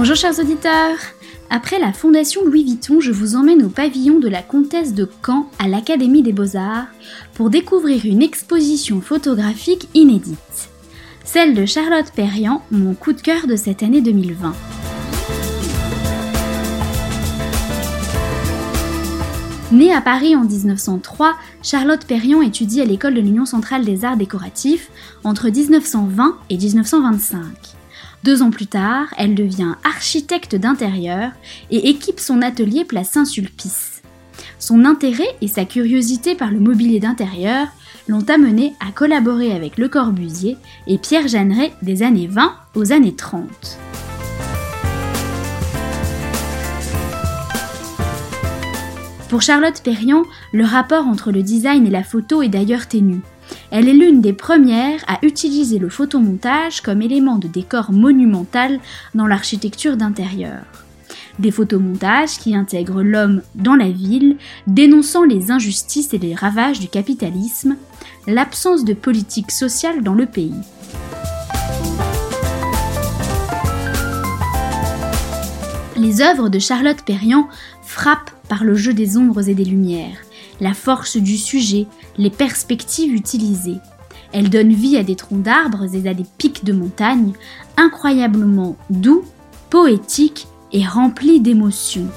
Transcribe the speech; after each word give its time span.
Bonjour 0.00 0.14
chers 0.14 0.38
auditeurs 0.38 0.96
Après 1.50 1.80
la 1.80 1.92
Fondation 1.92 2.44
Louis 2.44 2.62
Vuitton, 2.62 3.00
je 3.00 3.10
vous 3.10 3.34
emmène 3.34 3.64
au 3.64 3.68
pavillon 3.68 4.20
de 4.20 4.28
la 4.28 4.42
Comtesse 4.42 4.94
de 4.94 5.10
Caen 5.26 5.50
à 5.58 5.66
l'Académie 5.66 6.22
des 6.22 6.32
Beaux-Arts 6.32 6.86
pour 7.34 7.50
découvrir 7.50 8.06
une 8.06 8.22
exposition 8.22 9.00
photographique 9.00 9.88
inédite. 9.94 10.68
Celle 11.24 11.52
de 11.52 11.66
Charlotte 11.66 12.12
Perriand, 12.14 12.62
mon 12.70 12.94
coup 12.94 13.12
de 13.12 13.20
cœur 13.20 13.48
de 13.48 13.56
cette 13.56 13.82
année 13.82 14.00
2020. 14.00 14.54
Née 19.72 19.92
à 19.92 20.00
Paris 20.00 20.36
en 20.36 20.44
1903, 20.44 21.34
Charlotte 21.60 22.06
Perriand 22.06 22.40
étudie 22.40 22.80
à 22.80 22.84
l'école 22.84 23.14
de 23.14 23.20
l'Union 23.20 23.46
centrale 23.46 23.84
des 23.84 24.04
arts 24.04 24.16
décoratifs 24.16 24.92
entre 25.24 25.48
1920 25.48 26.36
et 26.50 26.56
1925. 26.56 27.38
Deux 28.24 28.42
ans 28.42 28.50
plus 28.50 28.66
tard, 28.66 29.06
elle 29.16 29.34
devient 29.34 29.74
architecte 29.84 30.56
d'intérieur 30.56 31.30
et 31.70 31.88
équipe 31.88 32.20
son 32.20 32.42
atelier 32.42 32.84
place 32.84 33.10
Saint-Sulpice. 33.10 34.02
Son 34.58 34.84
intérêt 34.84 35.36
et 35.40 35.48
sa 35.48 35.64
curiosité 35.64 36.34
par 36.34 36.50
le 36.50 36.58
mobilier 36.58 37.00
d'intérieur 37.00 37.68
l'ont 38.08 38.24
amenée 38.28 38.74
à 38.80 38.90
collaborer 38.90 39.52
avec 39.52 39.78
Le 39.78 39.88
Corbusier 39.88 40.56
et 40.86 40.98
Pierre 40.98 41.28
Jeanneret 41.28 41.72
des 41.82 42.02
années 42.02 42.26
20 42.26 42.54
aux 42.74 42.92
années 42.92 43.14
30. 43.14 43.78
Pour 49.28 49.42
Charlotte 49.42 49.82
Perriand, 49.82 50.22
le 50.52 50.64
rapport 50.64 51.06
entre 51.06 51.32
le 51.32 51.42
design 51.42 51.86
et 51.86 51.90
la 51.90 52.02
photo 52.02 52.40
est 52.40 52.48
d'ailleurs 52.48 52.88
ténu. 52.88 53.20
Elle 53.70 53.86
est 53.86 53.92
l'une 53.92 54.22
des 54.22 54.32
premières 54.32 55.04
à 55.06 55.18
utiliser 55.22 55.78
le 55.78 55.90
photomontage 55.90 56.80
comme 56.80 57.02
élément 57.02 57.36
de 57.36 57.46
décor 57.46 57.92
monumental 57.92 58.80
dans 59.14 59.26
l'architecture 59.26 59.98
d'intérieur. 59.98 60.62
Des 61.38 61.50
photomontages 61.50 62.38
qui 62.38 62.56
intègrent 62.56 63.02
l'homme 63.02 63.42
dans 63.54 63.76
la 63.76 63.90
ville, 63.90 64.38
dénonçant 64.66 65.24
les 65.24 65.50
injustices 65.50 66.14
et 66.14 66.18
les 66.18 66.34
ravages 66.34 66.80
du 66.80 66.88
capitalisme, 66.88 67.76
l'absence 68.26 68.84
de 68.84 68.94
politique 68.94 69.50
sociale 69.50 70.02
dans 70.02 70.14
le 70.14 70.26
pays. 70.26 70.54
Les 75.98 76.22
œuvres 76.22 76.48
de 76.48 76.58
Charlotte 76.58 77.02
Perriand 77.04 77.48
frappent 77.82 78.30
par 78.48 78.64
le 78.64 78.74
jeu 78.74 78.94
des 78.94 79.16
ombres 79.16 79.48
et 79.48 79.54
des 79.54 79.64
lumières 79.64 80.18
la 80.60 80.74
force 80.74 81.16
du 81.16 81.36
sujet, 81.36 81.86
les 82.16 82.30
perspectives 82.30 83.14
utilisées. 83.14 83.78
Elle 84.32 84.50
donne 84.50 84.72
vie 84.72 84.96
à 84.96 85.04
des 85.04 85.16
troncs 85.16 85.42
d'arbres 85.42 85.94
et 85.94 86.08
à 86.08 86.14
des 86.14 86.26
pics 86.36 86.64
de 86.64 86.72
montagne, 86.72 87.32
incroyablement 87.76 88.76
doux, 88.90 89.24
poétiques 89.70 90.46
et 90.72 90.84
remplis 90.84 91.40
d'émotions. 91.40 92.08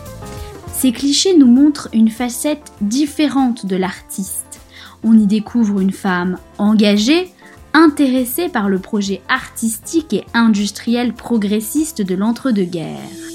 Ces 0.74 0.92
clichés 0.92 1.38
nous 1.38 1.48
montrent 1.48 1.90
une 1.94 2.10
facette 2.10 2.74
différente 2.82 3.66
de 3.66 3.76
l'artiste. 3.76 4.60
On 5.04 5.18
y 5.18 5.26
découvre 5.26 5.80
une 5.80 5.92
femme 5.92 6.38
engagée, 6.58 7.32
intéressée 7.74 8.50
par 8.50 8.68
le 8.68 8.80
projet 8.80 9.22
artistique 9.30 10.14
et 10.14 10.26
industriel 10.34 11.14
progressiste 11.14 12.02
de 12.02 12.16
l'entre-deux-guerres. 12.16 13.31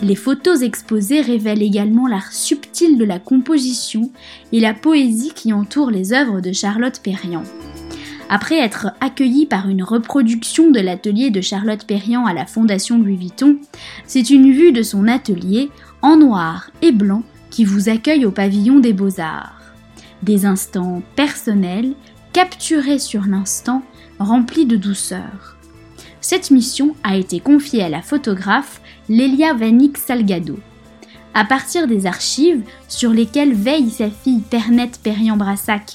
Les 0.00 0.14
photos 0.14 0.62
exposées 0.62 1.22
révèlent 1.22 1.62
également 1.62 2.06
l'art 2.06 2.32
subtil 2.32 2.98
de 2.98 3.04
la 3.04 3.18
composition 3.18 4.10
et 4.52 4.60
la 4.60 4.72
poésie 4.72 5.32
qui 5.34 5.52
entoure 5.52 5.90
les 5.90 6.12
œuvres 6.12 6.40
de 6.40 6.52
Charlotte 6.52 7.00
Perriand. 7.02 7.42
Après 8.28 8.58
être 8.58 8.88
accueillie 9.00 9.46
par 9.46 9.68
une 9.68 9.82
reproduction 9.82 10.70
de 10.70 10.78
l'atelier 10.78 11.30
de 11.30 11.40
Charlotte 11.40 11.84
Perriand 11.84 12.26
à 12.26 12.34
la 12.34 12.46
Fondation 12.46 12.98
Louis 12.98 13.16
Vuitton, 13.16 13.56
c'est 14.06 14.30
une 14.30 14.52
vue 14.52 14.70
de 14.70 14.82
son 14.82 15.08
atelier 15.08 15.68
en 16.00 16.16
noir 16.16 16.70
et 16.80 16.92
blanc 16.92 17.24
qui 17.50 17.64
vous 17.64 17.88
accueille 17.88 18.24
au 18.24 18.30
pavillon 18.30 18.78
des 18.78 18.92
beaux-arts. 18.92 19.60
Des 20.22 20.46
instants 20.46 21.02
personnels, 21.16 21.94
capturés 22.32 23.00
sur 23.00 23.24
l'instant, 23.24 23.82
remplis 24.20 24.66
de 24.66 24.76
douceur. 24.76 25.57
Cette 26.30 26.50
mission 26.50 26.94
a 27.04 27.16
été 27.16 27.40
confiée 27.40 27.82
à 27.82 27.88
la 27.88 28.02
photographe 28.02 28.82
Lélia 29.08 29.54
Vanik 29.54 29.96
Salgado. 29.96 30.58
À 31.32 31.46
partir 31.46 31.86
des 31.86 32.04
archives 32.04 32.60
sur 32.86 33.12
lesquelles 33.12 33.54
veille 33.54 33.88
sa 33.88 34.10
fille 34.10 34.42
Pernette 34.42 35.00
Perriand-Brassac 35.02 35.94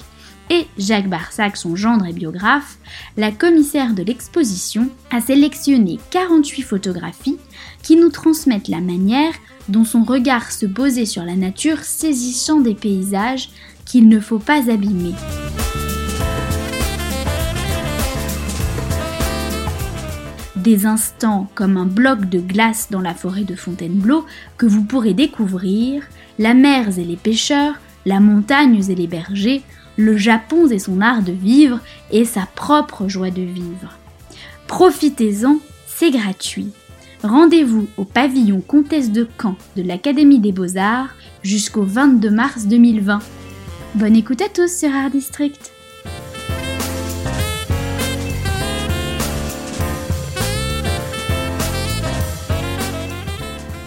et 0.50 0.66
Jacques 0.76 1.08
Barsac, 1.08 1.56
son 1.56 1.76
gendre 1.76 2.06
et 2.06 2.12
biographe, 2.12 2.78
la 3.16 3.30
commissaire 3.30 3.94
de 3.94 4.02
l'exposition 4.02 4.88
a 5.12 5.20
sélectionné 5.20 6.00
48 6.10 6.62
photographies 6.62 7.38
qui 7.84 7.94
nous 7.94 8.10
transmettent 8.10 8.66
la 8.66 8.80
manière 8.80 9.34
dont 9.68 9.84
son 9.84 10.02
regard 10.02 10.50
se 10.50 10.66
posait 10.66 11.06
sur 11.06 11.22
la 11.22 11.36
nature 11.36 11.84
saisissant 11.84 12.60
des 12.60 12.74
paysages 12.74 13.50
qu'il 13.86 14.08
ne 14.08 14.18
faut 14.18 14.40
pas 14.40 14.68
abîmer. 14.68 15.14
Des 20.64 20.86
instants 20.86 21.48
comme 21.54 21.76
un 21.76 21.84
bloc 21.84 22.24
de 22.28 22.40
glace 22.40 22.88
dans 22.90 23.02
la 23.02 23.14
forêt 23.14 23.44
de 23.44 23.54
Fontainebleau 23.54 24.24
que 24.56 24.66
vous 24.66 24.82
pourrez 24.82 25.12
découvrir, 25.12 26.02
la 26.38 26.54
mer 26.54 26.98
et 26.98 27.04
les 27.04 27.16
pêcheurs, 27.16 27.74
la 28.06 28.18
montagne 28.18 28.82
et 28.88 28.94
les 28.94 29.06
bergers, 29.06 29.62
le 29.96 30.16
Japon 30.16 30.66
et 30.68 30.78
son 30.78 31.02
art 31.02 31.22
de 31.22 31.32
vivre 31.32 31.80
et 32.10 32.24
sa 32.24 32.48
propre 32.54 33.08
joie 33.08 33.30
de 33.30 33.42
vivre. 33.42 33.98
Profitez-en, 34.66 35.58
c'est 35.86 36.10
gratuit. 36.10 36.72
Rendez-vous 37.22 37.86
au 37.98 38.04
pavillon 38.04 38.60
Comtesse 38.60 39.12
de 39.12 39.28
Caen 39.40 39.56
de 39.76 39.82
l'Académie 39.82 40.40
des 40.40 40.52
Beaux-Arts 40.52 41.14
jusqu'au 41.42 41.84
22 41.84 42.30
mars 42.30 42.66
2020. 42.66 43.20
Bonne 43.96 44.16
écoute 44.16 44.40
à 44.40 44.48
tous 44.48 44.74
sur 44.74 44.92
Art 44.94 45.10
District. 45.10 45.73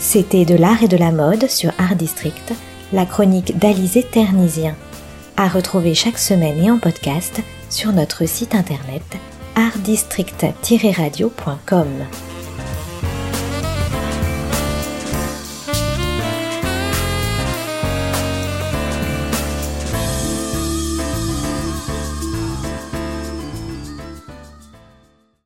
C'était 0.10 0.46
de 0.46 0.56
l'art 0.56 0.84
et 0.84 0.88
de 0.88 0.96
la 0.96 1.12
mode 1.12 1.50
sur 1.50 1.74
Art 1.78 1.98
District, 1.98 2.54
la 2.94 3.06
chronique 3.06 3.60
d'Alizé 3.60 4.04
Ternisien. 4.04 4.74
À 5.36 5.50
retrouver 5.50 5.96
chaque 5.96 6.18
semaine 6.18 6.64
et 6.64 6.72
en 6.72 6.80
podcast 6.80 7.42
sur 7.70 7.92
notre 7.92 8.26
site 8.26 8.56
internet 8.56 9.04
artdistrict-radio.com. 9.58 11.88